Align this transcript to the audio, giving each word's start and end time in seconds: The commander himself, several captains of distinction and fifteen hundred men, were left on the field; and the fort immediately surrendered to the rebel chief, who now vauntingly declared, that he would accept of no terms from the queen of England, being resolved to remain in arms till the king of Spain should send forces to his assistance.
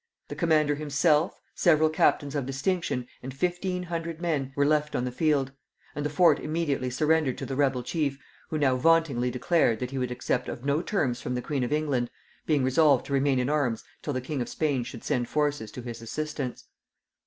The 0.29 0.35
commander 0.35 0.73
himself, 0.73 1.39
several 1.53 1.91
captains 1.91 2.33
of 2.33 2.47
distinction 2.47 3.05
and 3.21 3.31
fifteen 3.31 3.83
hundred 3.83 4.19
men, 4.19 4.51
were 4.55 4.65
left 4.65 4.95
on 4.95 5.05
the 5.05 5.11
field; 5.11 5.51
and 5.93 6.03
the 6.03 6.09
fort 6.09 6.39
immediately 6.39 6.89
surrendered 6.89 7.37
to 7.37 7.45
the 7.45 7.55
rebel 7.55 7.83
chief, 7.83 8.17
who 8.49 8.57
now 8.57 8.77
vauntingly 8.77 9.29
declared, 9.29 9.77
that 9.79 9.91
he 9.91 9.99
would 9.99 10.09
accept 10.09 10.49
of 10.49 10.65
no 10.65 10.81
terms 10.81 11.21
from 11.21 11.35
the 11.35 11.39
queen 11.43 11.63
of 11.63 11.71
England, 11.71 12.09
being 12.47 12.63
resolved 12.63 13.05
to 13.05 13.13
remain 13.13 13.37
in 13.37 13.47
arms 13.47 13.83
till 14.01 14.13
the 14.13 14.21
king 14.21 14.41
of 14.41 14.49
Spain 14.49 14.83
should 14.83 15.03
send 15.03 15.29
forces 15.29 15.71
to 15.71 15.83
his 15.83 16.01
assistance. 16.01 16.63